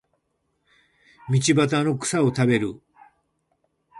[1.29, 2.81] 道端の草を食べる